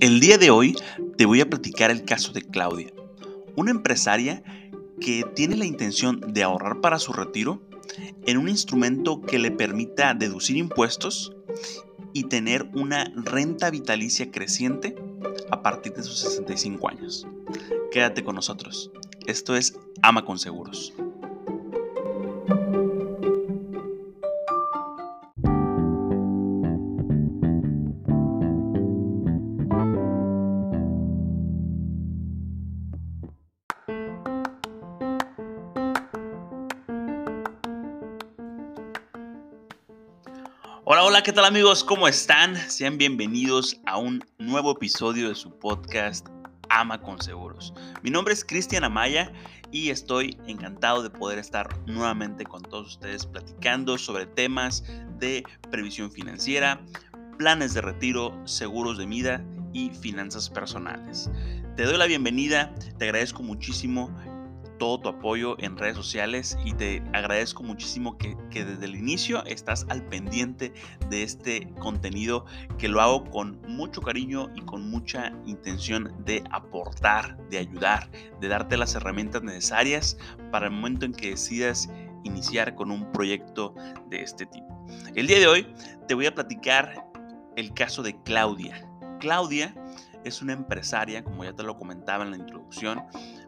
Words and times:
El 0.00 0.18
día 0.18 0.38
de 0.38 0.50
hoy 0.50 0.74
te 1.18 1.26
voy 1.26 1.42
a 1.42 1.50
platicar 1.50 1.90
el 1.90 2.06
caso 2.06 2.32
de 2.32 2.40
Claudia, 2.40 2.90
una 3.54 3.70
empresaria 3.70 4.42
que 4.98 5.24
tiene 5.36 5.58
la 5.58 5.66
intención 5.66 6.20
de 6.32 6.42
ahorrar 6.42 6.80
para 6.80 6.98
su 6.98 7.12
retiro 7.12 7.60
en 8.26 8.38
un 8.38 8.48
instrumento 8.48 9.20
que 9.20 9.38
le 9.38 9.50
permita 9.50 10.14
deducir 10.14 10.56
impuestos 10.56 11.36
y 12.14 12.24
tener 12.24 12.70
una 12.72 13.12
renta 13.14 13.68
vitalicia 13.68 14.30
creciente 14.30 14.96
a 15.50 15.60
partir 15.60 15.92
de 15.92 16.02
sus 16.02 16.18
65 16.20 16.88
años. 16.88 17.26
Quédate 17.92 18.24
con 18.24 18.36
nosotros. 18.36 18.90
Esto 19.26 19.54
es 19.54 19.78
Ama 20.00 20.24
con 20.24 20.38
Seguros. 20.38 20.94
Hola, 41.00 41.08
hola, 41.08 41.22
¿qué 41.22 41.32
tal 41.32 41.46
amigos? 41.46 41.82
¿Cómo 41.82 42.06
están? 42.06 42.54
Sean 42.68 42.98
bienvenidos 42.98 43.80
a 43.86 43.96
un 43.96 44.22
nuevo 44.36 44.72
episodio 44.72 45.30
de 45.30 45.34
su 45.34 45.50
podcast 45.58 46.28
Ama 46.68 47.00
con 47.00 47.22
Seguros. 47.22 47.72
Mi 48.02 48.10
nombre 48.10 48.34
es 48.34 48.44
Cristian 48.44 48.84
Amaya 48.84 49.32
y 49.72 49.88
estoy 49.88 50.36
encantado 50.46 51.02
de 51.02 51.08
poder 51.08 51.38
estar 51.38 51.74
nuevamente 51.86 52.44
con 52.44 52.60
todos 52.60 52.88
ustedes 52.88 53.24
platicando 53.24 53.96
sobre 53.96 54.26
temas 54.26 54.84
de 55.18 55.42
previsión 55.70 56.12
financiera, 56.12 56.82
planes 57.38 57.72
de 57.72 57.80
retiro, 57.80 58.38
seguros 58.44 58.98
de 58.98 59.06
vida 59.06 59.42
y 59.72 59.88
finanzas 59.88 60.50
personales. 60.50 61.30
Te 61.76 61.84
doy 61.84 61.96
la 61.96 62.06
bienvenida, 62.08 62.74
te 62.98 63.06
agradezco 63.06 63.42
muchísimo 63.42 64.14
todo 64.80 64.98
tu 64.98 65.08
apoyo 65.10 65.56
en 65.60 65.76
redes 65.76 65.94
sociales 65.94 66.58
y 66.64 66.72
te 66.72 67.02
agradezco 67.12 67.62
muchísimo 67.62 68.16
que, 68.16 68.34
desde 68.50 68.84
el 68.86 68.96
inicio 68.96 69.44
estás 69.44 69.86
al 69.90 70.02
pendiente 70.08 70.72
de 71.10 71.22
este 71.22 71.68
contenido 71.78 72.46
que 72.78 72.88
lo 72.88 73.00
hago 73.02 73.24
con 73.30 73.60
mucho 73.68 74.00
cariño 74.00 74.48
y 74.56 74.62
con 74.62 74.90
mucha 74.90 75.32
intención 75.44 76.12
de 76.24 76.42
aportar, 76.50 77.36
de 77.50 77.58
ayudar, 77.58 78.10
de 78.40 78.48
darte 78.48 78.78
las 78.78 78.94
herramientas 78.94 79.42
necesarias 79.42 80.16
para 80.50 80.66
el 80.66 80.72
momento 80.72 81.04
en 81.04 81.12
que 81.12 81.30
decidas 81.30 81.90
iniciar 82.24 82.74
con 82.74 82.90
un 82.90 83.12
proyecto 83.12 83.74
de 84.08 84.22
este 84.22 84.46
tipo. 84.46 84.86
El 85.14 85.26
día 85.26 85.40
de 85.40 85.46
hoy 85.46 85.74
te 86.08 86.14
voy 86.14 86.24
a 86.24 86.34
platicar 86.34 87.06
el 87.56 87.72
caso 87.74 88.02
de 88.02 88.20
Claudia. 88.22 88.88
Claudia 89.20 89.74
es 90.24 90.42
una 90.42 90.52
empresaria, 90.52 91.24
como 91.24 91.44
ya 91.44 91.54
te 91.54 91.62
lo 91.62 91.76
comentaba 91.76 92.24
en 92.24 92.30
la 92.30 92.36
introducción, 92.36 93.02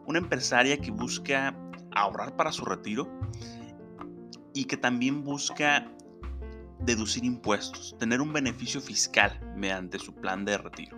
una 0.05 0.19
empresaria 0.19 0.77
que 0.77 0.91
busca 0.91 1.55
ahorrar 1.95 2.35
para 2.35 2.51
su 2.51 2.65
retiro 2.65 3.07
y 4.53 4.65
que 4.65 4.77
también 4.77 5.23
busca 5.23 5.87
deducir 6.79 7.23
impuestos, 7.23 7.95
tener 7.99 8.21
un 8.21 8.33
beneficio 8.33 8.81
fiscal 8.81 9.39
mediante 9.55 9.99
su 9.99 10.13
plan 10.13 10.45
de 10.45 10.57
retiro. 10.57 10.97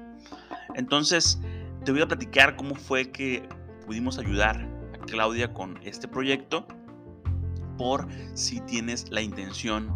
Entonces, 0.75 1.39
te 1.83 1.91
voy 1.91 2.01
a 2.01 2.07
platicar 2.07 2.55
cómo 2.55 2.75
fue 2.75 3.11
que 3.11 3.47
pudimos 3.85 4.17
ayudar 4.17 4.67
a 4.93 5.05
Claudia 5.05 5.53
con 5.53 5.79
este 5.83 6.07
proyecto 6.07 6.67
por 7.77 8.07
si 8.33 8.61
tienes 8.61 9.09
la 9.11 9.21
intención 9.21 9.89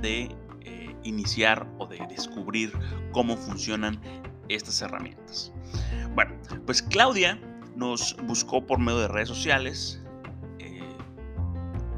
de 0.00 0.34
eh, 0.60 0.96
iniciar 1.02 1.68
o 1.78 1.86
de 1.86 1.98
descubrir 2.08 2.72
cómo 3.12 3.36
funcionan 3.36 4.00
estas 4.48 4.80
herramientas. 4.82 5.52
Bueno, 6.14 6.36
pues 6.66 6.82
Claudia 6.82 7.40
nos 7.76 8.16
buscó 8.26 8.64
por 8.66 8.78
medio 8.78 9.00
de 9.00 9.08
redes 9.08 9.28
sociales, 9.28 10.00
eh, 10.58 10.80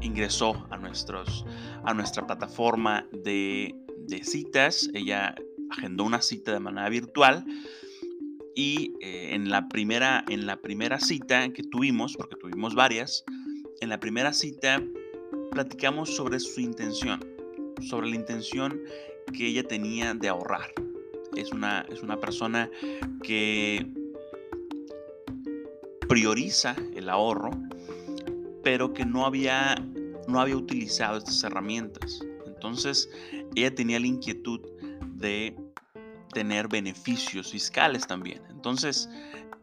ingresó 0.01 0.67
a, 0.71 0.77
nuestros, 0.77 1.45
a 1.83 1.93
nuestra 1.93 2.25
plataforma 2.25 3.05
de, 3.11 3.75
citas, 4.23 4.89
ella 4.93 5.35
agendó 5.69 6.05
una 6.05 6.21
cita 6.21 6.53
de 6.53 6.59
manera 6.59 6.89
virtual 6.89 7.45
y 8.55 8.93
eh, 9.01 9.35
en, 9.35 9.49
la 9.49 9.67
primera, 9.67 10.23
en 10.29 10.47
la 10.47 10.57
primera 10.61 10.99
cita 10.99 11.49
que 11.53 11.61
tuvimos, 11.63 12.15
porque 12.15 12.35
tuvimos 12.37 12.73
varias, 12.73 13.23
en 13.81 13.89
la 13.89 13.99
primera 13.99 14.33
cita 14.33 14.81
platicamos 15.51 16.15
sobre 16.15 16.39
su 16.39 16.61
intención, 16.61 17.19
sobre 17.81 18.09
la 18.09 18.15
intención 18.15 18.79
que 19.33 19.47
ella 19.47 19.63
tenía 19.63 20.13
de 20.13 20.29
ahorrar. 20.29 20.73
Es 21.39 21.51
una, 21.51 21.85
es 21.89 22.01
una 22.01 22.19
persona 22.19 22.69
que 23.23 23.85
prioriza 26.07 26.75
el 26.95 27.09
ahorro, 27.09 27.51
pero 28.63 28.93
que 28.93 29.05
no 29.05 29.25
había, 29.25 29.75
no 30.27 30.39
había 30.41 30.57
utilizado 30.57 31.17
estas 31.17 31.43
herramientas. 31.43 32.21
Entonces, 32.45 33.09
ella 33.55 33.73
tenía 33.73 33.99
la 33.99 34.07
inquietud 34.07 34.61
de 35.15 35.55
tener 36.33 36.67
beneficios 36.67 37.51
fiscales 37.51 38.07
también. 38.07 38.41
Entonces, 38.49 39.09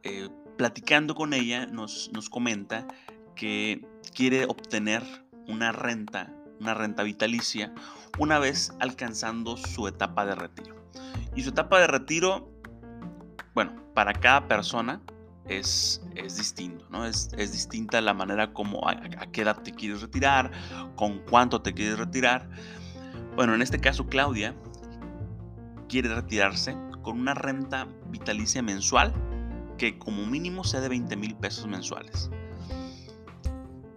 eh, 0.03 0.29
platicando 0.57 1.15
con 1.15 1.33
ella, 1.33 1.67
nos, 1.67 2.11
nos 2.13 2.29
comenta 2.29 2.87
que 3.35 3.85
quiere 4.15 4.45
obtener 4.47 5.03
una 5.49 5.73
renta, 5.73 6.33
una 6.61 6.75
renta 6.75 7.03
vitalicia, 7.03 7.75
una 8.19 8.39
vez 8.39 8.73
alcanzando 8.81 9.57
su 9.57 9.89
etapa 9.89 10.25
de 10.25 10.35
retiro. 10.35 10.84
Y 11.35 11.43
su 11.43 11.51
etapa 11.51 11.81
de 11.81 11.87
retiro, 11.87 12.51
bueno, 13.55 13.75
para 13.95 14.13
cada 14.13 14.47
persona 14.47 15.01
es, 15.47 16.03
es 16.15 16.37
distinto, 16.37 16.87
¿no? 16.91 17.05
Es, 17.05 17.31
distinta 17.37 18.01
la 18.01 18.15
manera 18.15 18.53
como 18.53 18.89
a, 18.89 18.97
qué 19.33 19.43
edad 19.43 19.63
te 19.63 19.73
quieres 19.73 20.01
retirar, 20.01 20.51
con 20.97 21.19
cuánto 21.21 21.63
te 21.63 21.75
quieres 21.75 21.99
retirar. 21.99 22.49
Bueno, 23.37 23.55
en 23.55 23.63
este 23.63 23.81
caso 23.81 24.07
Claudia 24.07 24.55
quiere 25.89 26.15
retirarse 26.15 26.77
con 27.03 27.21
una 27.21 27.35
renta 27.35 27.87
vitalicia 28.09 28.63
mensual 28.63 29.13
que 29.77 29.99
como 29.99 30.25
mínimo 30.25 30.65
sea 30.65 30.81
de 30.81 30.89
20 30.89 31.17
mil 31.17 31.37
pesos 31.37 31.67
mensuales. 31.67 32.31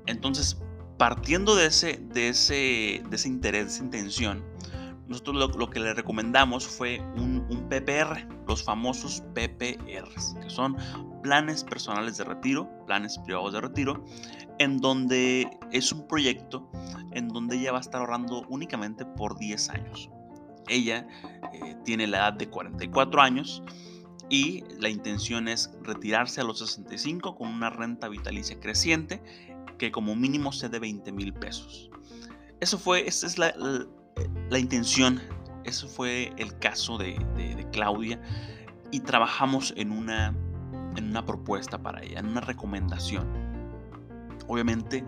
Entonces, 0.07 0.57
partiendo 0.97 1.55
de 1.55 1.67
ese, 1.67 1.99
de 2.11 2.29
ese, 2.29 3.03
de 3.09 3.15
ese 3.15 3.27
interés, 3.27 3.65
de 3.65 3.71
esa 3.73 3.83
intención, 3.83 4.43
nosotros 5.07 5.55
lo, 5.55 5.69
que 5.69 5.79
le 5.79 5.93
recomendamos 5.93 6.67
fue 6.67 6.99
un, 7.15 7.45
PPR, 7.69 8.27
los 8.47 8.63
famosos 8.63 9.23
PPRs, 9.33 10.35
que 10.41 10.49
son 10.49 10.77
planes 11.21 11.63
personales 11.63 12.17
de 12.17 12.23
retiro, 12.23 12.69
planes 12.85 13.17
privados 13.19 13.53
de 13.53 13.61
retiro, 13.61 14.03
en 14.59 14.77
donde 14.77 15.49
es 15.71 15.91
un 15.91 16.07
proyecto 16.07 16.69
en 17.13 17.27
donde 17.29 17.57
ella 17.57 17.71
va 17.71 17.79
a 17.79 17.81
estar 17.81 18.01
ahorrando 18.01 18.45
únicamente 18.49 19.05
por 19.05 19.37
10 19.37 19.69
años. 19.69 20.09
Ella 20.67 21.07
eh, 21.53 21.75
tiene 21.85 22.07
la 22.07 22.17
edad 22.17 22.33
de 22.33 22.49
44 22.49 23.21
años 23.21 23.63
y 24.29 24.63
la 24.79 24.89
intención 24.89 25.47
es 25.47 25.71
retirarse 25.81 26.41
a 26.41 26.43
los 26.43 26.59
65 26.59 27.35
con 27.35 27.47
una 27.47 27.69
renta 27.69 28.09
vitalicia 28.09 28.59
creciente 28.59 29.21
que 29.77 29.91
como 29.91 30.15
mínimo 30.15 30.51
sea 30.51 30.69
de 30.69 30.79
20 30.79 31.11
mil 31.11 31.33
pesos. 31.33 31.89
Eso 32.59 32.77
fue, 32.77 33.07
esa 33.07 33.27
es 33.27 33.37
la 33.37 33.53
intención, 34.59 35.21
eso 35.63 35.87
fue 35.87 36.33
el 36.37 36.57
caso 36.59 36.97
de, 36.97 37.17
Claudia 37.71 38.19
y 38.91 39.01
trabajamos 39.01 39.73
en 39.75 39.91
una, 39.91 40.33
en 40.95 41.09
una 41.09 41.25
propuesta 41.25 41.81
para 41.81 42.01
ella, 42.01 42.19
en 42.19 42.27
una 42.27 42.41
recomendación. 42.41 43.27
Obviamente 44.47 45.03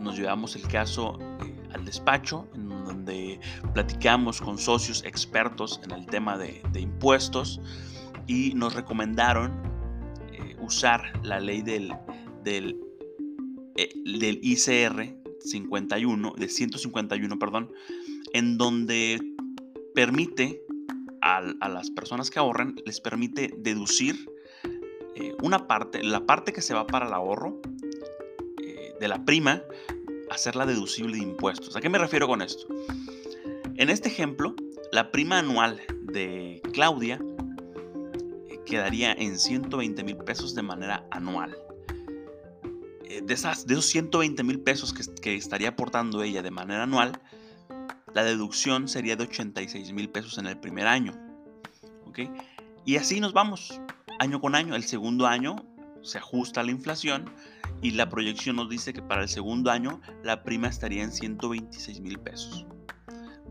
nos 0.00 0.16
llevamos 0.16 0.54
el 0.56 0.66
caso 0.68 1.18
eh, 1.42 1.68
al 1.74 1.84
despacho, 1.84 2.48
en 2.54 2.68
donde 2.68 3.40
platicamos 3.74 4.40
con 4.40 4.56
socios 4.56 5.02
expertos 5.04 5.80
en 5.82 5.90
el 5.90 6.06
tema 6.06 6.38
de, 6.38 6.62
impuestos 6.78 7.60
y 8.26 8.54
nos 8.54 8.74
recomendaron 8.74 9.52
eh, 10.32 10.56
usar 10.60 11.12
la 11.24 11.40
ley 11.40 11.62
del, 11.62 11.92
del, 12.44 12.80
eh, 13.76 13.92
del 14.04 14.38
ICR 14.42 15.24
51, 15.40 16.34
de 16.36 16.48
151, 16.48 17.38
perdón, 17.38 17.70
en 18.34 18.58
donde 18.58 19.22
permite 19.94 20.60
a, 21.22 21.40
las 21.40 21.90
personas 21.90 22.30
que 22.30 22.38
ahorran, 22.38 22.74
les 22.84 23.00
permite 23.00 23.54
deducir 23.56 24.28
eh, 25.14 25.34
una 25.42 25.66
parte, 25.66 26.02
la 26.02 26.26
parte 26.26 26.52
que 26.52 26.60
se 26.60 26.74
va 26.74 26.86
para 26.86 27.06
el 27.06 27.14
ahorro 27.14 27.62
eh, 28.60 28.92
de 29.00 29.08
la 29.08 29.24
prima, 29.24 29.62
hacerla 30.30 30.66
deducible 30.66 31.16
de 31.16 31.22
impuestos. 31.22 31.76
¿A 31.76 31.80
qué 31.80 31.88
me 31.88 31.96
refiero 31.96 32.26
con 32.26 32.42
esto? 32.42 32.66
En 33.76 33.88
este 33.88 34.08
ejemplo, 34.08 34.54
la 34.92 35.12
prima 35.12 35.38
anual 35.38 35.80
de 36.02 36.60
Claudia 36.72 37.22
eh, 38.48 38.60
quedaría 38.66 39.12
en 39.12 39.38
120 39.38 40.02
mil 40.02 40.16
pesos 40.16 40.56
de 40.56 40.62
manera 40.62 41.06
anual. 41.12 41.56
de, 43.08 43.32
esas, 43.32 43.64
de 43.66 43.74
esos 43.74 43.86
120 43.86 44.42
mil 44.42 44.58
pesos 44.60 44.92
que, 44.92 45.04
que 45.22 45.36
estaría 45.36 45.68
aportando 45.68 46.24
ella 46.24 46.42
de 46.42 46.50
manera 46.50 46.82
anual, 46.82 47.12
la 48.14 48.24
deducción 48.24 48.88
sería 48.88 49.16
de 49.16 49.24
86 49.24 49.92
mil 49.92 50.08
pesos 50.08 50.38
en 50.38 50.46
el 50.46 50.58
primer 50.58 50.86
año. 50.86 51.12
Y 52.84 52.96
así 52.96 53.18
nos 53.18 53.32
vamos, 53.32 53.80
año 54.20 54.40
con 54.40 54.54
año. 54.54 54.76
El 54.76 54.84
segundo 54.84 55.26
año 55.26 55.56
se 56.02 56.18
ajusta 56.18 56.60
a 56.60 56.64
la 56.64 56.70
inflación 56.70 57.30
y 57.82 57.90
la 57.92 58.08
proyección 58.08 58.56
nos 58.56 58.68
dice 58.68 58.92
que 58.92 59.02
para 59.02 59.22
el 59.22 59.28
segundo 59.28 59.70
año 59.70 60.00
la 60.22 60.44
prima 60.44 60.68
estaría 60.68 61.02
en 61.02 61.10
126 61.10 62.00
mil 62.00 62.18
pesos. 62.18 62.66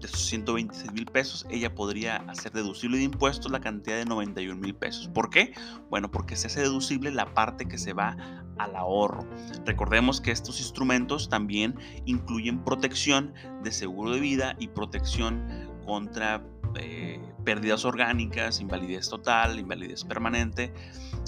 De 0.04 0.08
esos 0.08 0.26
126 0.26 0.92
mil 0.92 1.06
pesos, 1.06 1.48
ella 1.50 1.74
podría 1.74 2.18
hacer 2.28 2.52
deducible 2.52 2.98
de 2.98 3.04
impuestos 3.06 3.50
la 3.50 3.62
cantidad 3.62 3.96
de 3.96 4.04
91 4.04 4.60
mil 4.60 4.76
pesos. 4.76 5.08
¿Por 5.08 5.30
qué? 5.30 5.54
Bueno, 5.90 6.12
porque 6.12 6.36
se 6.36 6.48
hace 6.48 6.60
deducible 6.60 7.10
la 7.10 7.34
parte 7.34 7.70
que 7.70 7.78
se 7.78 7.94
va 7.94 8.18
al 8.58 8.76
ahorro. 8.76 9.26
Recordemos 9.66 10.20
que 10.20 10.32
estos 10.32 10.60
instrumentos 10.60 11.30
también 11.30 11.80
incluyen 12.04 12.66
protección 12.66 13.34
de 13.64 13.72
seguro 13.72 14.12
de 14.12 14.20
vida 14.20 14.58
y 14.60 14.68
protección 14.68 15.48
contra 15.86 16.46
eh, 16.76 17.22
pérdidas 17.46 17.86
orgánicas, 17.86 18.60
invalidez 18.60 19.08
total, 19.08 19.58
invalidez 19.58 20.04
permanente. 20.04 20.74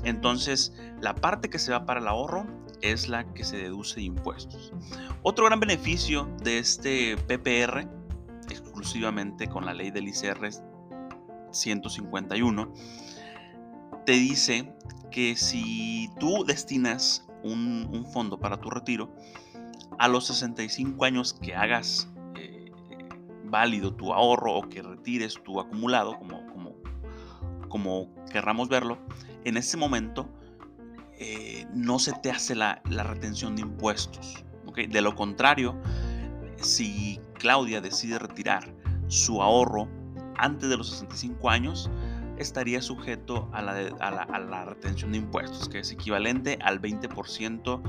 Entonces, 0.04 0.74
la 1.02 1.16
parte 1.16 1.50
que 1.50 1.60
se 1.60 1.72
va 1.72 1.86
para 1.86 2.02
el 2.02 2.10
ahorro 2.10 2.46
es 2.82 3.08
la 3.08 3.34
que 3.34 3.46
se 3.46 3.56
deduce 3.56 3.96
de 3.96 4.04
impuestos. 4.04 4.74
Otro 5.24 5.46
gran 5.46 5.60
beneficio 5.60 6.30
de 6.44 6.60
este 6.60 7.16
PPR, 7.16 7.88
con 9.50 9.66
la 9.66 9.74
ley 9.74 9.92
del 9.92 10.08
ICR 10.08 10.50
151, 11.52 12.74
te 14.06 14.12
dice 14.14 14.74
que 15.12 15.36
si 15.36 16.10
tú 16.20 16.44
destinas 16.46 17.28
un, 17.44 18.06
fondo 18.12 18.40
para 18.40 18.58
tu 18.58 18.70
retiro, 18.70 19.14
a 19.98 20.08
los 20.08 20.28
65 20.28 21.06
años 21.06 21.34
que 21.34 21.56
hagas 21.56 22.12
eh, 22.36 22.72
válido 23.46 23.94
tu 23.94 24.14
ahorro 24.14 24.56
o 24.56 24.70
que 24.70 24.82
retires 24.82 25.42
tu 25.44 25.60
acumulado, 25.60 26.18
como, 26.18 26.46
como, 26.48 26.76
como 27.70 28.14
querramos 28.32 28.68
verlo, 28.68 28.98
en 29.46 29.58
ese 29.58 29.78
momento 29.78 30.30
eh, 31.18 31.66
no 31.74 31.98
se 32.00 32.12
te 32.14 32.30
hace 32.30 32.56
la, 32.56 32.82
retención 32.86 33.56
de 33.56 33.62
impuestos. 33.62 34.44
De 34.76 35.02
lo 35.02 35.16
contrario, 35.16 35.82
si 36.58 37.22
Claudia 37.36 37.82
decide 37.82 38.20
retirar 38.20 38.74
su 39.08 39.42
ahorro 39.42 39.88
antes 40.38 40.70
de 40.70 40.78
los 40.78 40.90
65 40.90 41.50
años, 41.50 41.90
estaría 42.38 42.82
sujeto 42.82 43.50
a 43.54 43.62
la, 43.62 44.66
retención 44.66 45.12
de 45.12 45.20
impuestos, 45.20 45.70
que 45.70 45.80
es 45.80 45.92
equivalente 45.92 46.58
al 46.62 46.82
20% 46.82 47.82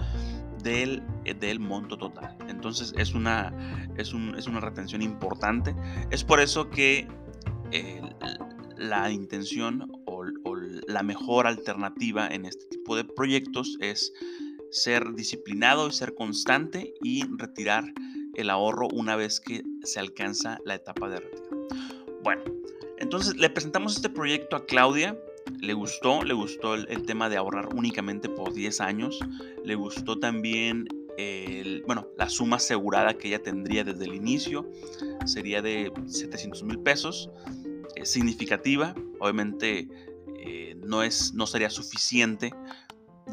del, 0.63 1.03
del, 1.39 1.61
monto 1.61 1.97
total. 1.97 2.37
Entonces 2.49 2.95
es 2.97 3.15
una, 3.15 3.53
es, 3.97 4.13
una 4.13 4.61
retención 4.61 5.03
importante. 5.03 5.75
Es 6.11 6.25
por 6.25 6.41
eso 6.41 6.71
que 6.71 7.09
eh, 7.73 8.03
la 8.77 9.11
intención 9.11 9.91
o, 10.07 10.25
la 10.89 11.03
mejor 11.03 11.47
alternativa 11.47 12.29
en 12.29 12.47
este 12.47 12.67
tipo 12.67 12.97
de 12.97 13.05
proyectos 13.05 13.77
es 13.81 14.13
ser 14.71 15.15
disciplinado 15.15 15.89
y 15.89 15.93
ser 15.93 16.15
constante 16.15 16.95
y 17.03 17.25
retirar 17.37 17.85
el 18.37 18.51
ahorro 18.51 18.89
una 18.93 19.17
vez 19.17 19.41
que 19.41 19.63
se 19.85 20.01
alcanza 20.01 20.59
la 20.65 20.75
etapa 20.75 21.09
de 21.09 21.21
retiro. 21.21 21.67
Bueno, 22.23 22.43
entonces 22.99 23.37
le 23.37 23.51
presentamos 23.51 23.97
este 23.97 24.11
proyecto 24.11 24.57
a 24.57 24.67
Claudia. 24.67 25.19
Le 25.61 25.75
gustó, 25.75 26.23
le 26.23 26.35
gustó 26.35 26.75
el, 26.75 27.03
tema 27.07 27.29
de 27.29 27.37
ahorrar 27.37 27.69
únicamente 27.75 28.29
por 28.29 28.53
10 28.53 28.81
años. 28.81 29.19
Le 29.65 29.75
gustó 29.75 30.19
también 30.19 30.89
bueno, 31.87 32.09
la 32.19 32.29
suma 32.29 32.57
asegurada 32.57 33.15
que 33.15 33.29
ella 33.29 33.43
tendría 33.43 33.85
desde 33.85 34.05
el 34.05 34.15
inicio. 34.15 34.69
Sería 35.25 35.63
de 35.63 35.93
700 36.07 36.63
mil 36.65 36.79
pesos. 36.81 37.31
Es 37.95 38.11
significativa. 38.11 38.95
Obviamente 39.19 39.89
eh, 40.37 40.77
no, 40.85 41.03
es, 41.03 41.33
no 41.35 41.47
sería 41.47 41.71
suficiente 41.71 42.53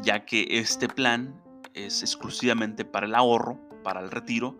ya 0.02 0.24
que 0.24 0.46
este 0.50 0.88
plan 0.88 1.40
es 1.74 2.02
exclusivamente 2.02 2.84
para 2.84 3.06
el 3.06 3.14
ahorro, 3.14 3.60
para 3.82 4.00
el 4.00 4.10
retiro. 4.10 4.58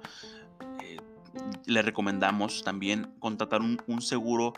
Le 1.66 1.82
recomendamos 1.82 2.62
también 2.64 3.14
contratar 3.18 3.60
un, 3.60 4.02
seguro 4.02 4.52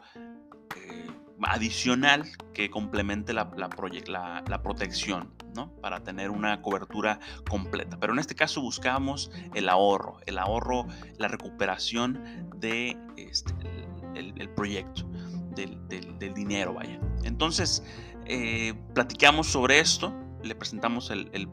eh, 0.77 1.07
adicional 1.43 2.25
que 2.53 2.71
complemente 2.71 3.33
la, 3.33 3.51
la, 3.57 4.61
protección, 4.61 5.33
¿no? 5.55 5.71
Para 5.81 6.03
tener 6.03 6.31
una 6.31 6.61
cobertura 6.63 7.21
completa. 7.49 7.99
Pero 7.99 8.13
en 8.13 8.19
este 8.19 8.35
caso 8.35 8.61
buscamos 8.61 9.31
el 9.55 9.69
ahorro, 9.69 10.19
el 10.27 10.39
ahorro, 10.39 10.87
la 11.19 11.29
recuperación 11.29 12.51
de 12.57 12.97
este, 13.17 13.55
el, 14.15 14.49
proyecto, 14.51 15.05
del, 15.55 16.35
dinero, 16.35 16.75
vaya. 16.75 17.01
Entonces, 17.25 17.83
eh, 18.27 18.75
platicamos 18.95 19.47
sobre 19.47 19.79
esto, 19.79 20.15
le 20.43 20.55
presentamos 20.55 21.11
el, 21.11 21.49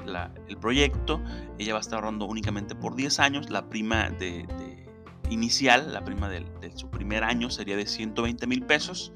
proyecto, 0.59 1.21
ella 1.57 1.73
va 1.73 1.79
a 1.79 1.81
estar 1.81 1.95
ahorrando 1.95 2.25
únicamente 2.25 2.75
por 2.75 2.95
10 2.95 3.19
años, 3.19 3.49
la 3.49 3.67
prima 3.69 4.09
de, 4.09 4.82
inicial, 5.29 5.93
la 5.93 6.03
prima 6.03 6.27
de, 6.29 6.45
su 6.75 6.89
primer 6.89 7.23
año 7.23 7.49
sería 7.49 7.77
de 7.77 7.85
120 7.85 8.45
mil 8.47 8.63
pesos. 8.63 9.13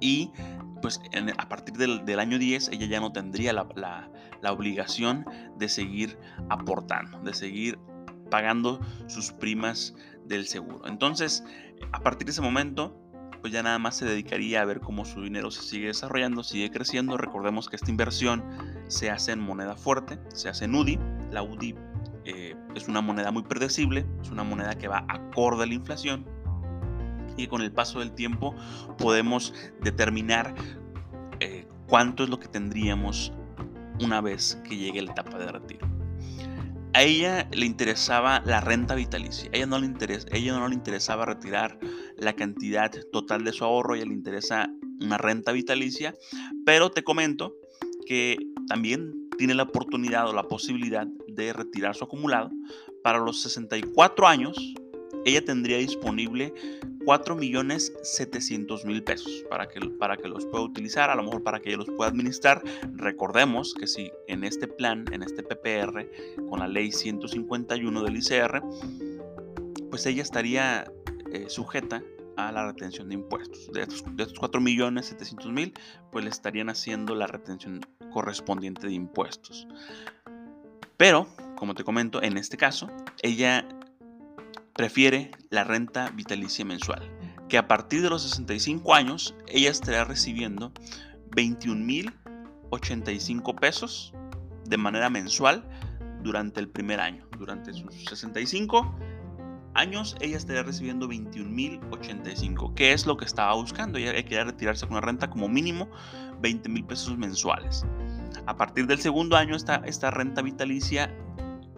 Y 0.00 0.30
pues 0.80 1.00
a 1.38 1.48
partir 1.48 1.76
del, 1.76 2.20
año 2.20 2.38
10 2.38 2.68
ella 2.68 2.86
ya 2.86 3.00
no 3.00 3.12
tendría 3.12 3.52
la, 3.52 3.66
la, 4.40 4.52
obligación 4.52 5.26
de 5.56 5.68
seguir 5.68 6.18
aportando, 6.50 7.18
de 7.20 7.32
seguir 7.32 7.78
pagando 8.30 8.80
sus 9.06 9.32
primas 9.32 9.94
del 10.24 10.46
seguro. 10.46 10.86
Entonces, 10.86 11.44
a 11.92 12.00
partir 12.00 12.26
de 12.26 12.32
ese 12.32 12.42
momento, 12.42 13.01
pues 13.42 13.52
ya 13.52 13.62
nada 13.62 13.78
más 13.80 13.96
se 13.96 14.04
dedicaría 14.04 14.62
a 14.62 14.64
ver 14.64 14.80
cómo 14.80 15.04
su 15.04 15.20
dinero 15.20 15.50
se 15.50 15.62
sigue 15.62 15.88
desarrollando, 15.88 16.44
sigue 16.44 16.70
creciendo. 16.70 17.16
Recordemos 17.18 17.68
que 17.68 17.74
esta 17.74 17.90
inversión 17.90 18.44
se 18.86 19.10
hace 19.10 19.32
en 19.32 19.40
moneda 19.40 19.76
fuerte, 19.76 20.18
se 20.32 20.48
hace 20.48 20.64
en 20.64 20.76
UDI. 20.76 20.98
La 21.32 21.42
UDI 21.42 21.74
eh, 22.24 22.54
es 22.76 22.86
una 22.86 23.00
moneda 23.00 23.32
muy 23.32 23.42
predecible, 23.42 24.06
es 24.22 24.30
una 24.30 24.44
moneda 24.44 24.76
que 24.76 24.86
va 24.86 25.04
acorde 25.08 25.64
a 25.64 25.66
la 25.66 25.74
inflación 25.74 26.24
y 27.36 27.48
con 27.48 27.62
el 27.62 27.72
paso 27.72 27.98
del 27.98 28.12
tiempo 28.12 28.54
podemos 28.96 29.52
determinar 29.80 30.54
eh, 31.40 31.66
cuánto 31.88 32.22
es 32.22 32.30
lo 32.30 32.38
que 32.38 32.46
tendríamos 32.46 33.32
una 34.00 34.20
vez 34.20 34.60
que 34.68 34.76
llegue 34.76 35.02
la 35.02 35.10
etapa 35.10 35.38
de 35.38 35.46
retiro. 35.50 35.91
A 36.94 37.02
ella 37.02 37.48
le 37.52 37.64
interesaba 37.64 38.42
la 38.44 38.60
renta 38.60 38.94
vitalicia. 38.94 39.50
A 39.52 39.56
ella 39.56 39.66
no 39.66 39.78
le, 39.78 39.86
interesa, 39.86 40.28
ella 40.30 40.52
no 40.52 40.68
le 40.68 40.74
interesaba 40.74 41.24
retirar 41.24 41.78
la 42.18 42.34
cantidad 42.34 42.92
total 43.10 43.44
de 43.44 43.52
su 43.52 43.64
ahorro. 43.64 43.94
A 43.94 43.96
ella 43.96 44.06
le 44.06 44.12
interesa 44.12 44.70
una 45.00 45.16
renta 45.16 45.52
vitalicia. 45.52 46.14
Pero 46.66 46.90
te 46.90 47.02
comento 47.02 47.54
que 48.06 48.36
también 48.68 49.28
tiene 49.38 49.54
la 49.54 49.62
oportunidad 49.62 50.28
o 50.28 50.34
la 50.34 50.48
posibilidad 50.48 51.06
de 51.28 51.54
retirar 51.54 51.94
su 51.94 52.04
acumulado. 52.04 52.50
Para 53.02 53.18
los 53.18 53.40
64 53.40 54.28
años, 54.28 54.74
ella 55.24 55.44
tendría 55.44 55.78
disponible 55.78 56.52
4 57.04 57.34
millones 57.36 57.92
700 58.02 58.84
mil 58.84 59.02
pesos 59.02 59.44
para 59.48 59.68
que, 59.68 59.80
para 59.98 60.16
que 60.16 60.28
los 60.28 60.46
pueda 60.46 60.64
utilizar, 60.64 61.10
a 61.10 61.14
lo 61.14 61.22
mejor 61.24 61.42
para 61.42 61.60
que 61.60 61.70
ella 61.70 61.78
los 61.78 61.90
pueda 61.90 62.10
administrar. 62.10 62.62
Recordemos 62.94 63.74
que 63.74 63.86
si 63.86 64.10
en 64.28 64.44
este 64.44 64.68
plan, 64.68 65.04
en 65.12 65.22
este 65.22 65.42
PPR, 65.42 66.08
con 66.48 66.60
la 66.60 66.68
ley 66.68 66.92
151 66.92 68.02
del 68.02 68.16
ICR, 68.16 68.62
pues 69.90 70.06
ella 70.06 70.22
estaría 70.22 70.90
eh, 71.32 71.46
sujeta 71.48 72.02
a 72.36 72.50
la 72.52 72.66
retención 72.66 73.08
de 73.08 73.14
impuestos. 73.14 73.70
De 73.72 73.82
estos, 73.82 74.04
de 74.16 74.22
estos 74.22 74.38
4 74.38 74.60
millones 74.60 75.06
700 75.06 75.52
mil, 75.52 75.74
pues 76.10 76.24
le 76.24 76.30
estarían 76.30 76.68
haciendo 76.68 77.14
la 77.14 77.26
retención 77.26 77.80
correspondiente 78.12 78.86
de 78.86 78.94
impuestos. 78.94 79.66
Pero, 80.96 81.26
como 81.56 81.74
te 81.74 81.84
comento, 81.84 82.22
en 82.22 82.38
este 82.38 82.56
caso, 82.56 82.88
ella 83.22 83.66
prefiere 84.74 85.30
la 85.50 85.64
renta 85.64 86.10
vitalicia 86.10 86.64
mensual, 86.64 87.10
que 87.48 87.58
a 87.58 87.66
partir 87.68 88.02
de 88.02 88.10
los 88.10 88.22
65 88.22 88.94
años 88.94 89.34
ella 89.48 89.70
estará 89.70 90.04
recibiendo 90.04 90.72
21.085 91.30 93.58
pesos 93.58 94.14
de 94.64 94.76
manera 94.76 95.10
mensual 95.10 95.68
durante 96.22 96.60
el 96.60 96.68
primer 96.68 97.00
año. 97.00 97.26
Durante 97.38 97.74
sus 97.74 97.92
65 98.08 98.94
años 99.74 100.16
ella 100.20 100.36
estaría 100.36 100.62
recibiendo 100.62 101.08
21.085, 101.08 102.74
que 102.74 102.92
es 102.92 103.06
lo 103.06 103.16
que 103.16 103.24
estaba 103.24 103.54
buscando. 103.54 103.98
Ella 103.98 104.12
quería 104.14 104.44
retirarse 104.44 104.86
con 104.86 104.96
una 104.96 105.06
renta 105.06 105.28
como 105.28 105.48
mínimo 105.48 105.88
20.000 106.40 106.86
pesos 106.86 107.18
mensuales. 107.18 107.84
A 108.46 108.56
partir 108.56 108.86
del 108.86 108.98
segundo 108.98 109.36
año 109.36 109.56
esta, 109.56 109.82
esta 109.84 110.10
renta 110.10 110.42
vitalicia 110.42 111.14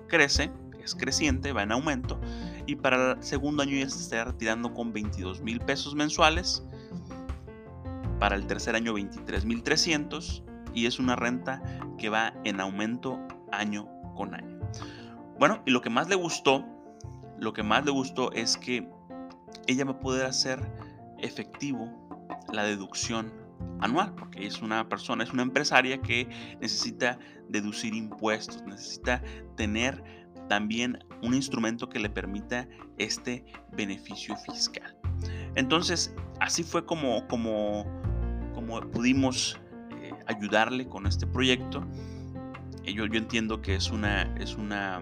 crece, 0.08 0.52
es 0.82 0.94
creciente, 0.94 1.52
va 1.52 1.62
en 1.62 1.72
aumento 1.72 2.20
y 2.66 2.76
para 2.76 3.12
el 3.12 3.22
segundo 3.22 3.62
año 3.62 3.76
ya 3.76 3.88
se 3.88 4.00
estará 4.00 4.24
retirando 4.24 4.72
con 4.72 4.92
22 4.92 5.40
mil 5.42 5.60
pesos 5.60 5.94
mensuales. 5.94 6.62
Para 8.18 8.36
el 8.36 8.46
tercer 8.46 8.74
año 8.74 8.94
23 8.94 9.44
mil 9.44 9.62
300 9.62 10.44
y 10.72 10.86
es 10.86 10.98
una 10.98 11.16
renta 11.16 11.62
que 11.98 12.08
va 12.08 12.32
en 12.44 12.60
aumento 12.60 13.18
año 13.52 13.88
con 14.14 14.34
año. 14.34 14.60
Bueno, 15.38 15.62
y 15.66 15.70
lo 15.70 15.80
que 15.80 15.90
más 15.90 16.08
le 16.08 16.14
gustó, 16.14 16.64
lo 17.38 17.52
que 17.52 17.62
más 17.62 17.84
le 17.84 17.90
gustó 17.90 18.32
es 18.32 18.56
que 18.56 18.88
ella 19.66 19.84
va 19.84 19.92
a 19.92 20.00
poder 20.00 20.26
hacer 20.26 20.60
efectivo 21.18 21.88
la 22.52 22.64
deducción 22.64 23.32
anual, 23.80 24.14
porque 24.14 24.46
es 24.46 24.62
una 24.62 24.88
persona, 24.88 25.24
es 25.24 25.32
una 25.32 25.42
empresaria 25.42 26.00
que 26.00 26.28
necesita 26.60 27.18
deducir 27.48 27.94
impuestos, 27.94 28.62
necesita 28.62 29.22
tener 29.56 30.02
también 30.48 30.98
un 31.24 31.34
instrumento 31.34 31.88
que 31.88 31.98
le 31.98 32.10
permita 32.10 32.68
este 32.98 33.44
beneficio 33.72 34.36
fiscal. 34.36 34.94
Entonces, 35.54 36.14
así 36.40 36.62
fue 36.62 36.84
como, 36.84 37.26
como, 37.28 37.86
como 38.54 38.80
pudimos 38.90 39.58
eh, 40.02 40.12
ayudarle 40.26 40.86
con 40.86 41.06
este 41.06 41.26
proyecto. 41.26 41.84
Yo, 42.84 43.06
yo 43.06 43.18
entiendo 43.18 43.62
que 43.62 43.74
es 43.74 43.90
una, 43.90 44.22
es 44.36 44.54
una, 44.56 45.00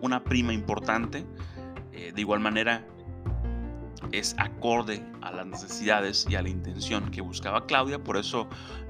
una 0.00 0.22
prima 0.22 0.52
importante. 0.52 1.26
Eh, 1.92 2.12
de 2.14 2.20
igual 2.20 2.40
manera, 2.40 2.86
es 4.12 4.34
acorde 4.38 5.02
a 5.22 5.32
las 5.32 5.46
necesidades 5.46 6.26
y 6.28 6.36
a 6.36 6.42
la 6.42 6.48
intención 6.48 7.10
que 7.10 7.20
buscaba 7.20 7.66
Claudia, 7.66 7.98
por 7.98 8.16
eso 8.16 8.48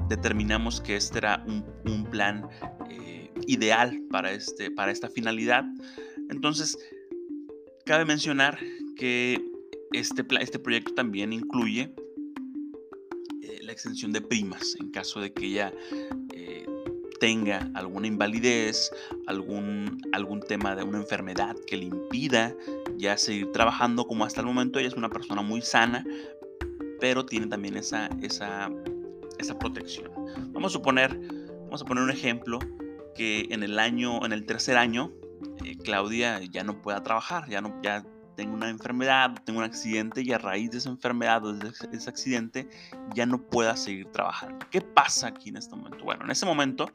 determinamos 0.09 0.81
que 0.81 0.97
este 0.97 1.19
era 1.19 1.45
un, 1.47 2.05
plan 2.11 2.49
eh, 2.91 3.06
ideal 3.47 4.03
para, 4.11 4.33
este, 4.33 4.71
para 4.71 4.93
esta 4.93 5.09
finalidad. 5.09 5.65
Entonces, 6.31 6.79
cabe 7.85 8.05
mencionar 8.05 8.59
que 8.97 9.43
este, 9.93 10.25
este 10.41 10.59
proyecto 10.59 10.95
también 10.95 11.33
incluye 11.33 11.95
eh, 13.43 13.61
la 13.63 13.73
extensión 13.73 14.13
de 14.13 14.21
primas 14.21 14.77
en 14.81 14.91
caso 14.91 15.21
de 15.21 15.33
que 15.33 15.47
ella 15.47 15.73
eh, 16.35 16.67
tenga 17.21 17.71
alguna 17.75 18.07
invalidez, 18.07 18.91
algún, 19.27 20.01
algún 20.13 20.41
tema 20.41 20.75
de 20.75 20.83
una 20.83 20.99
enfermedad 20.99 21.57
que 21.67 21.77
le 21.77 21.85
impida 21.85 22.55
ya 22.97 23.17
seguir 23.17 23.53
trabajando 23.53 24.07
como 24.07 24.25
hasta 24.25 24.41
el 24.41 24.47
momento. 24.47 24.79
Ella 24.79 24.89
es 24.89 24.95
una 24.95 25.09
persona 25.09 25.43
muy 25.43 25.63
sana, 25.63 26.05
pero 27.01 27.25
tiene 27.25 27.47
también 27.47 27.77
esa, 27.77 28.09
esa, 28.23 28.71
esa 29.39 29.59
protección. 29.59 30.11
Vamos 30.53 30.73
a 30.73 30.75
suponer, 30.75 31.19
vamos 31.65 31.83
a 31.83 31.85
poner 31.85 32.05
un 32.05 32.11
ejemplo 32.11 32.59
que 33.17 33.47
en 33.51 33.63
el 33.63 33.79
año, 33.79 34.25
en 34.25 34.33
el 34.33 34.47
tercer 34.47 34.77
año, 34.77 35.13
eh, 35.65 35.77
Claudia 35.79 36.41
ya 36.41 36.65
no 36.65 36.81
pueda 36.83 37.03
trabajar, 37.03 37.49
ya 37.49 37.61
no, 37.61 37.81
ya 37.83 38.05
tengo 38.37 38.55
una 38.55 38.69
enfermedad, 38.69 39.33
tengo 39.45 39.61
un 39.61 39.65
accidente 39.65 40.23
y 40.23 40.33
a 40.33 40.39
raíz 40.39 40.71
de 40.71 40.79
esa 40.79 40.91
enfermedad 40.91 41.45
o 41.45 41.55
de 41.55 41.73
ese 41.93 42.11
accidente 42.11 42.69
ya 43.15 43.27
no 43.27 43.41
pueda 43.41 43.77
seguir 43.77 44.11
trabajando. 44.13 44.67
¿Qué 44.71 44.81
pasa 44.81 45.29
aquí 45.29 45.49
en 45.49 45.57
este 45.57 45.75
momento? 45.75 46.05
Bueno, 46.05 46.25
en 46.25 46.31
ese 46.31 46.45
momento 46.45 46.91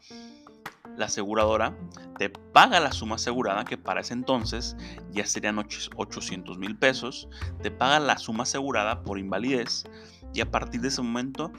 la 0.98 1.06
aseguradora 1.06 1.76
te 2.18 2.30
paga 2.30 2.80
la 2.80 2.92
suma 2.92 3.16
asegurada, 3.16 3.66
que 3.66 3.78
para 3.78 4.02
ese 4.02 4.14
entonces 4.14 4.76
ya 5.12 5.26
serían 5.26 5.58
800 5.58 6.58
mil 6.58 6.78
pesos, 6.78 7.28
te 7.62 7.72
paga 7.72 8.00
la 8.00 8.18
suma 8.18 8.44
asegurada 8.44 9.04
por 9.04 9.18
invalidez 9.18 9.86
y 10.34 10.42
a 10.42 10.50
partir 10.50 10.82
de 10.82 10.90
ese 10.90 11.02
momento 11.02 11.52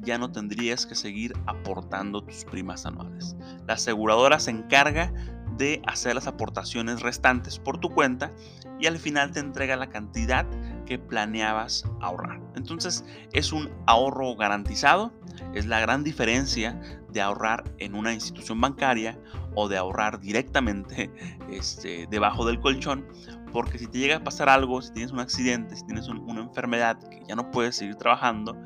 ya 0.00 0.18
no 0.18 0.32
tendrías 0.32 0.86
que 0.86 0.94
seguir 0.94 1.34
aportando 1.46 2.22
tus 2.22 2.44
primas 2.44 2.86
anuales. 2.86 3.36
La 3.66 3.74
aseguradora 3.74 4.38
se 4.38 4.50
encarga 4.50 5.12
de 5.56 5.82
hacer 5.86 6.14
las 6.14 6.26
aportaciones 6.26 7.00
restantes 7.00 7.58
por 7.58 7.78
tu 7.78 7.90
cuenta 7.90 8.32
y 8.80 8.86
al 8.86 8.98
final 8.98 9.30
te 9.30 9.40
entrega 9.40 9.76
la 9.76 9.88
cantidad 9.88 10.46
que 10.84 10.98
planeabas 10.98 11.84
ahorrar. 12.00 12.40
Entonces 12.56 13.04
es 13.32 13.52
un 13.52 13.70
ahorro 13.86 14.34
garantizado, 14.36 15.12
es 15.54 15.66
la 15.66 15.80
gran 15.80 16.02
diferencia 16.02 16.80
de 17.12 17.20
ahorrar 17.20 17.64
en 17.78 17.94
una 17.94 18.12
institución 18.12 18.60
bancaria 18.60 19.18
o 19.54 19.68
de 19.68 19.76
ahorrar 19.76 20.20
directamente 20.20 21.10
este, 21.50 22.06
debajo 22.10 22.46
del 22.46 22.60
colchón, 22.60 23.06
porque 23.52 23.78
si 23.78 23.86
te 23.86 23.98
llega 23.98 24.16
a 24.16 24.24
pasar 24.24 24.48
algo, 24.48 24.82
si 24.82 24.92
tienes 24.92 25.12
un 25.12 25.20
accidente, 25.20 25.76
si 25.76 25.84
tienes 25.86 26.08
una 26.08 26.40
enfermedad 26.40 26.98
que 27.08 27.22
ya 27.28 27.36
no 27.36 27.50
puedes 27.50 27.76
seguir 27.76 27.94
trabajando, 27.96 28.56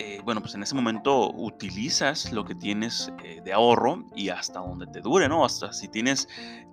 eh, 0.00 0.20
bueno, 0.24 0.40
pues 0.40 0.54
en 0.54 0.62
ese 0.62 0.76
momento 0.76 1.32
utilizas 1.32 2.32
lo 2.32 2.44
que 2.44 2.54
tienes 2.54 3.12
eh, 3.24 3.40
de 3.44 3.52
ahorro 3.52 4.06
y 4.14 4.28
hasta 4.28 4.60
donde 4.60 4.86
te 4.86 5.00
dure, 5.00 5.28
¿no? 5.28 5.44
Hasta 5.44 5.72
si 5.72 5.88
tienes 5.88 6.28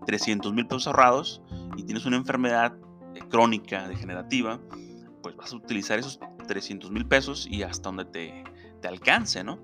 300 0.05 0.53
mil 0.53 0.67
pesos 0.67 0.86
ahorrados 0.86 1.41
y 1.75 1.81
tienes 1.81 2.05
una 2.05 2.17
enfermedad 2.17 2.77
eh, 3.15 3.22
crónica, 3.27 3.88
degenerativa, 3.88 4.60
pues 5.24 5.36
vas 5.36 5.51
a 5.53 5.55
utilizar 5.55 5.98
esos 5.98 6.19
300 6.48 6.91
mil 6.91 7.07
pesos 7.07 7.48
y 7.50 7.63
hasta 7.63 7.89
donde 7.89 8.05
te, 8.05 8.43
te 8.79 8.88
alcance, 8.88 9.43
¿no? 9.43 9.57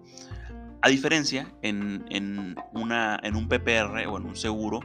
A 0.84 0.90
diferencia, 0.90 1.48
en, 1.62 2.06
en, 2.10 2.56
una, 2.74 3.20
en 3.22 3.36
un 3.36 3.48
PPR 3.48 4.08
o 4.08 4.18
en 4.18 4.26
un 4.26 4.36
seguro, 4.36 4.80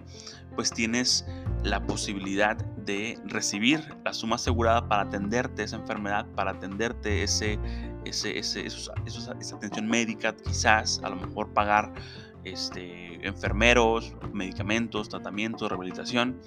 pues 0.55 0.71
tienes 0.71 1.27
la 1.63 1.87
posibilidad 1.87 2.57
de 2.57 3.19
recibir 3.25 3.83
la 4.05 4.13
suma 4.13 4.37
asegurada 4.37 4.89
para 4.89 5.03
atenderte 5.03 5.63
esa 5.63 5.77
enfermedad, 5.77 6.27
para 6.35 6.51
atenderte 6.51 7.23
ese, 7.23 7.59
ese, 8.05 8.39
ese 8.39 8.67
esa 8.67 9.33
atención 9.33 9.89
médica, 9.89 10.37
quizás 10.37 11.01
a 11.03 11.09
lo 11.09 11.17
mejor 11.17 11.55
pagar 11.55 11.93
este, 12.45 13.27
enfermeros, 13.27 14.15
medicamentos, 14.35 15.09
tratamientos, 15.09 15.69
rehabilitación, 15.71 16.39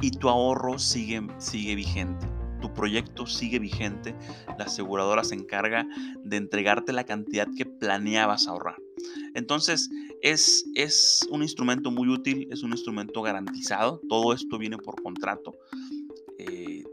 y 0.00 0.10
tu 0.12 0.30
ahorro 0.30 0.78
sigue, 0.78 1.22
sigue 1.38 1.74
vigente. 1.74 2.26
Proyecto 2.74 3.26
sigue 3.26 3.58
vigente, 3.58 4.14
la 4.58 4.64
aseguradora 4.64 5.24
se 5.24 5.34
encarga 5.34 5.86
de 6.24 6.36
entregarte 6.36 6.92
la 6.92 7.04
cantidad 7.04 7.48
que 7.56 7.66
planeabas 7.66 8.48
ahorrar. 8.48 8.76
Entonces, 9.34 9.90
es, 10.20 10.64
es 10.74 11.26
un 11.30 11.42
instrumento 11.42 11.90
muy 11.90 12.08
útil, 12.08 12.48
es 12.50 12.62
un 12.62 12.72
instrumento 12.72 13.22
garantizado, 13.22 14.00
todo 14.08 14.32
esto 14.32 14.58
viene 14.58 14.78
por 14.78 15.02
contrato. 15.02 15.52
Eh, 16.38 16.84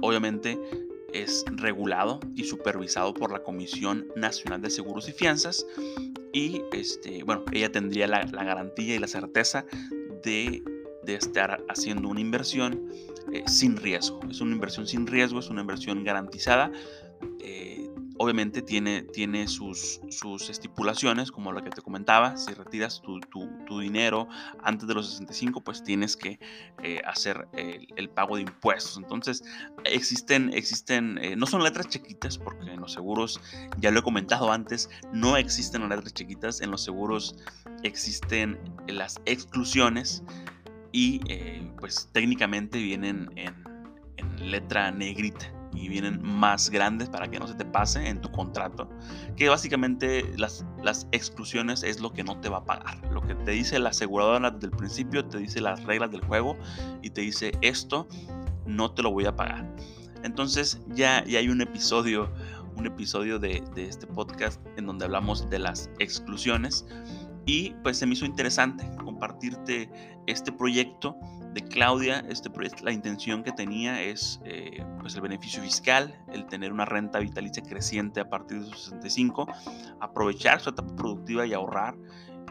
obviamente 0.00 0.58
es 1.12 1.44
regulado 1.56 2.20
y 2.34 2.44
supervisado 2.44 3.14
por 3.14 3.32
la 3.32 3.42
Comisión 3.42 4.08
Nacional 4.16 4.62
de 4.62 4.70
Seguros 4.70 5.08
y 5.08 5.12
Fianzas 5.12 5.66
y 6.32 6.62
este, 6.72 7.22
bueno, 7.24 7.44
ella 7.52 7.70
tendría 7.70 8.06
la, 8.06 8.24
garantía 8.24 8.96
y 8.96 8.98
la 8.98 9.06
certeza 9.06 9.66
de, 10.24 10.62
estar 11.06 11.62
haciendo 11.68 12.08
una 12.08 12.20
inversión 12.20 12.88
eh, 13.32 13.44
sin 13.46 13.76
riesgo. 13.76 14.20
Es 14.30 14.40
una 14.40 14.52
inversión 14.52 14.86
sin 14.86 15.06
riesgo, 15.06 15.38
es 15.38 15.48
una 15.48 15.60
inversión 15.60 16.04
garantizada. 16.04 16.70
Eh, 17.40 17.88
obviamente 18.18 18.62
tiene, 18.62 19.02
tiene 19.02 19.48
sus, 19.48 20.00
sus, 20.10 20.50
estipulaciones, 20.50 21.30
como 21.30 21.52
lo 21.52 21.62
que 21.62 21.70
te 21.70 21.82
comentaba, 21.82 22.36
si 22.36 22.52
retiras 22.52 23.00
tu, 23.00 23.20
tu, 23.20 23.80
dinero 23.80 24.28
antes 24.62 24.86
de 24.86 24.94
los 24.94 25.10
65, 25.10 25.62
pues 25.62 25.82
tienes 25.82 26.16
que 26.16 26.38
eh, 26.82 27.00
hacer 27.04 27.48
el, 27.52 28.10
pago 28.10 28.36
de 28.36 28.42
impuestos. 28.42 28.96
Entonces, 28.96 29.44
existen, 29.84 30.52
existen 30.52 31.18
no 31.36 31.46
son 31.46 31.62
letras 31.62 31.88
chiquitas, 31.88 32.38
porque 32.38 32.70
en 32.70 32.80
los 32.80 32.92
seguros, 32.92 33.40
ya 33.78 33.90
lo 33.90 34.00
he 34.00 34.02
comentado 34.02 34.52
antes, 34.52 34.90
no 35.12 35.36
existen 35.36 35.88
letras 35.88 36.12
chiquitas, 36.12 36.60
en 36.60 36.70
los 36.70 36.82
seguros 36.82 37.36
existen 37.82 38.58
las 38.86 39.20
exclusiones 39.24 40.22
y 40.92 41.20
eh, 41.28 41.70
pues 41.78 42.08
técnicamente 42.12 42.78
vienen 42.78 43.30
en, 43.36 43.54
en 44.16 44.50
letra 44.50 44.90
negrita 44.90 45.52
y 45.74 45.88
vienen 45.88 46.20
más 46.22 46.70
grandes 46.70 47.08
para 47.08 47.28
que 47.28 47.38
no 47.38 47.46
se 47.46 47.54
te 47.54 47.64
pase 47.64 48.06
en 48.06 48.20
tu 48.20 48.30
contrato. 48.30 48.88
Que 49.36 49.48
básicamente 49.48 50.24
las, 50.36 50.64
las 50.82 51.08
exclusiones 51.12 51.82
es 51.82 52.00
lo 52.00 52.12
que 52.12 52.22
no 52.22 52.38
te 52.40 52.48
va 52.48 52.58
a 52.58 52.64
pagar. 52.64 52.98
Lo 53.10 53.22
que 53.22 53.34
te 53.34 53.52
dice 53.52 53.78
la 53.78 53.90
aseguradora 53.90 54.50
desde 54.50 54.66
el 54.66 54.72
principio, 54.72 55.24
te 55.24 55.38
dice 55.38 55.60
las 55.60 55.82
reglas 55.84 56.10
del 56.10 56.22
juego 56.24 56.56
y 57.02 57.10
te 57.10 57.22
dice 57.22 57.52
esto 57.62 58.06
no 58.66 58.92
te 58.92 59.02
lo 59.02 59.10
voy 59.10 59.26
a 59.26 59.34
pagar. 59.34 59.66
Entonces 60.22 60.80
ya, 60.88 61.24
ya 61.24 61.40
hay 61.40 61.48
un 61.48 61.60
episodio, 61.60 62.30
un 62.76 62.86
episodio 62.86 63.38
de, 63.38 63.62
de 63.74 63.86
este 63.86 64.06
podcast 64.06 64.60
en 64.76 64.86
donde 64.86 65.04
hablamos 65.04 65.48
de 65.50 65.58
las 65.58 65.90
exclusiones 65.98 66.86
y 67.46 67.70
pues 67.82 67.98
se 67.98 68.06
me 68.06 68.14
hizo 68.14 68.24
interesante 68.24 68.88
compartirte 69.04 69.90
este 70.26 70.52
proyecto 70.52 71.16
de 71.52 71.62
Claudia, 71.62 72.24
este, 72.28 72.50
la 72.82 72.92
intención 72.92 73.42
que 73.42 73.52
tenía 73.52 74.02
es 74.02 74.40
eh, 74.44 74.84
pues 75.00 75.14
el 75.14 75.20
beneficio 75.20 75.62
fiscal, 75.62 76.18
el 76.32 76.46
tener 76.46 76.72
una 76.72 76.84
renta 76.84 77.18
vitalicia 77.18 77.62
creciente 77.62 78.20
a 78.20 78.28
partir 78.30 78.60
de 78.60 78.70
sus 78.70 78.84
65, 78.84 79.46
aprovechar 80.00 80.60
su 80.60 80.70
etapa 80.70 80.94
productiva 80.96 81.46
y 81.46 81.52
ahorrar 81.52 81.94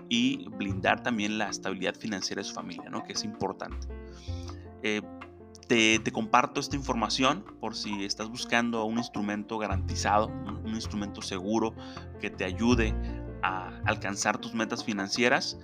y 0.08 0.48
blindar 0.50 1.02
también 1.02 1.38
la 1.38 1.50
estabilidad 1.50 1.96
financiera 1.96 2.42
de 2.42 2.48
su 2.48 2.54
familia, 2.54 2.90
¿no? 2.90 3.04
que 3.04 3.14
es 3.14 3.24
importante. 3.24 3.88
Eh, 4.84 5.02
te, 5.68 6.00
te, 6.00 6.12
comparto 6.12 6.60
esta 6.60 6.76
información 6.76 7.46
por 7.60 7.76
si 7.76 8.04
estás 8.04 8.30
buscando 8.30 8.84
un 8.84 8.98
instrumento 8.98 9.58
garantizado, 9.58 10.28
un, 10.28 10.58
un 10.66 10.76
instrumento 10.76 11.22
seguro 11.22 11.74
que 12.20 12.30
te 12.30 12.44
ayude 12.44 12.94
a 13.44 13.70
alcanzar 13.86 14.38
tus 14.38 14.54
metas 14.54 14.84
financieras 14.84 15.58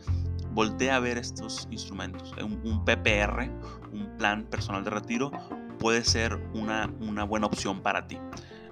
voltea 0.58 0.96
a 0.96 1.00
ver 1.00 1.20
estos 1.20 1.68
instrumentos. 1.70 2.34
Un, 2.42 2.84
PPR, 2.84 3.50
un 3.92 4.18
plan 4.18 4.44
personal 4.46 4.84
de 4.84 4.90
retiro, 4.90 5.32
puede 5.78 6.04
ser 6.04 6.36
una, 6.56 6.92
una 7.00 7.24
buena 7.24 7.46
opción 7.46 7.82
para 7.82 8.08
ti. 8.08 8.18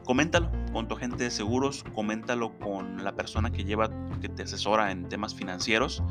coméntalo 0.04 0.52
con 0.74 0.88
tu 0.88 0.96
agente 0.96 1.24
de 1.24 1.30
seguros, 1.30 1.84
coméntalo 1.94 2.58
con 2.58 3.04
la 3.04 3.16
persona 3.16 3.52
que 3.52 3.64
lleva, 3.64 3.92
que 4.20 4.30
te 4.30 4.44
asesora 4.44 4.92
en 4.92 5.08
temas 5.10 5.36
financieros 5.36 6.02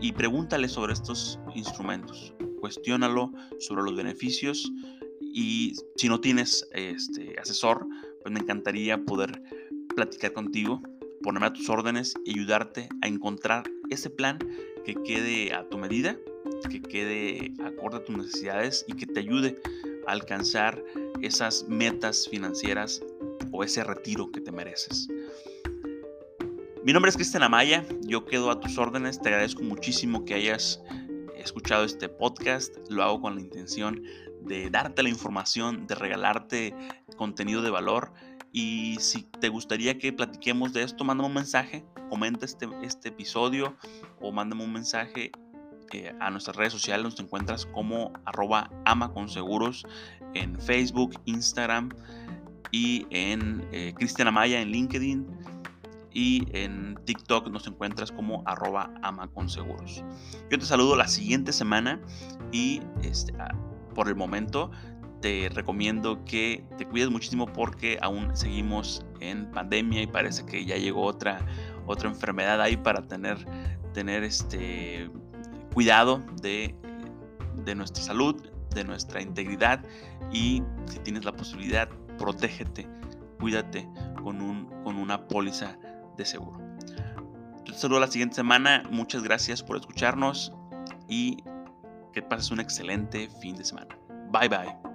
y 0.00 0.10
pregúntale 0.10 0.68
sobre 0.68 0.92
estos 0.92 1.38
instrumentos. 1.54 2.34
Cuestiónalo 2.60 3.32
sobre 3.60 3.82
los 3.82 3.96
beneficios 3.96 4.72
y 5.20 5.74
si 5.96 6.08
no 6.08 6.20
tienes 6.20 6.68
este 6.72 7.38
asesor, 7.38 7.86
pues 8.22 8.32
me 8.32 8.40
encantaría 8.40 9.04
poder 9.04 9.40
platicar 9.94 10.32
contigo, 10.32 10.82
ponerme 11.22 11.46
a 11.46 11.52
tus 11.52 11.68
órdenes 11.68 12.14
y 12.24 12.30
ayudarte 12.30 12.88
a 13.02 13.08
encontrar 13.08 13.64
ese 13.90 14.10
plan 14.10 14.38
que 14.84 14.94
quede 14.94 15.52
a 15.52 15.68
tu 15.68 15.78
medida, 15.78 16.16
que 16.70 16.80
quede 16.80 17.52
acorde 17.64 17.98
a 17.98 18.04
tus 18.04 18.16
necesidades 18.16 18.84
y 18.88 18.94
que 18.94 19.06
te 19.06 19.20
ayude 19.20 19.60
a 20.06 20.12
alcanzar 20.12 20.82
esas 21.20 21.66
metas 21.68 22.28
financieras 22.28 23.02
o 23.52 23.64
ese 23.64 23.84
retiro 23.84 24.30
que 24.30 24.40
te 24.40 24.52
mereces. 24.52 25.08
Mi 26.82 26.94
nombre 26.94 27.10
es 27.10 27.16
Cristian 27.16 27.42
Amaya, 27.42 27.84
yo 28.02 28.24
quedo 28.24 28.50
a 28.50 28.58
tus 28.58 28.78
órdenes, 28.78 29.20
te 29.20 29.28
agradezco 29.28 29.62
muchísimo 29.62 30.24
que 30.24 30.34
hayas 30.34 30.82
escuchado 31.36 31.84
este 31.84 32.08
podcast, 32.08 32.74
lo 32.88 33.02
hago 33.02 33.20
con 33.20 33.34
la 33.34 33.42
intención 33.42 34.02
de 34.40 34.70
darte 34.70 35.02
la 35.02 35.10
información, 35.10 35.86
de 35.86 35.94
regalarte 35.94 36.74
contenido 37.16 37.60
de 37.60 37.70
valor 37.70 38.12
y 38.52 38.96
si 39.00 39.22
te 39.22 39.48
gustaría 39.48 39.98
que 39.98 40.12
platiquemos 40.12 40.72
de 40.72 40.82
esto, 40.82 41.04
mándame 41.04 41.28
un 41.28 41.34
mensaje, 41.34 41.84
comenta 42.08 42.44
este, 42.44 42.68
este 42.82 43.10
episodio 43.10 43.76
o 44.20 44.32
mándame 44.32 44.64
un 44.64 44.72
mensaje 44.72 45.30
eh, 45.92 46.14
a 46.20 46.30
nuestras 46.30 46.56
redes 46.56 46.72
sociales, 46.72 47.04
nos 47.04 47.20
encuentras 47.20 47.66
como 47.66 48.12
arroba 48.24 48.70
amaconseguros 48.84 49.86
en 50.34 50.60
Facebook, 50.60 51.20
Instagram 51.24 51.90
y 52.70 53.06
en 53.10 53.66
eh, 53.72 53.92
Cristian 53.96 54.28
Amaya 54.28 54.60
en 54.60 54.70
LinkedIn 54.70 55.26
y 56.12 56.46
en 56.52 56.98
TikTok 57.04 57.48
nos 57.48 57.66
encuentras 57.66 58.10
como 58.10 58.42
arroba 58.46 58.92
amaconseguros. 59.02 60.04
Yo 60.50 60.58
te 60.58 60.64
saludo 60.64 60.96
la 60.96 61.08
siguiente 61.08 61.52
semana 61.52 62.00
y 62.52 62.80
este, 63.02 63.32
por 63.94 64.08
el 64.08 64.16
momento 64.16 64.70
te 65.20 65.48
recomiendo 65.52 66.24
que 66.24 66.64
te 66.78 66.86
cuides 66.86 67.10
muchísimo 67.10 67.46
porque 67.46 67.98
aún 68.00 68.34
seguimos 68.36 69.04
en 69.20 69.50
pandemia 69.50 70.02
y 70.02 70.06
parece 70.06 70.44
que 70.46 70.64
ya 70.64 70.76
llegó 70.76 71.02
otra, 71.02 71.46
otra 71.86 72.08
enfermedad 72.08 72.60
ahí 72.60 72.76
para 72.76 73.02
tener, 73.02 73.36
tener 73.92 74.24
este 74.24 75.10
cuidado 75.74 76.22
de, 76.40 76.74
de 77.64 77.74
nuestra 77.74 78.02
salud, 78.02 78.42
de 78.74 78.84
nuestra 78.84 79.20
integridad 79.20 79.84
y 80.32 80.62
si 80.86 80.98
tienes 81.00 81.24
la 81.24 81.32
posibilidad, 81.32 81.88
protégete, 82.18 82.88
cuídate 83.38 83.88
con, 84.22 84.40
un, 84.40 84.66
con 84.84 84.96
una 84.96 85.26
póliza 85.28 85.78
de 86.16 86.24
seguro. 86.24 86.60
Te 87.64 87.74
saludo 87.74 88.00
la 88.00 88.08
siguiente 88.08 88.36
semana. 88.36 88.84
Muchas 88.90 89.22
gracias 89.22 89.62
por 89.62 89.76
escucharnos 89.76 90.52
y 91.08 91.42
que 92.12 92.22
pases 92.22 92.50
un 92.50 92.60
excelente 92.60 93.28
fin 93.40 93.56
de 93.56 93.64
semana. 93.64 93.96
Bye 94.30 94.48
bye. 94.48 94.89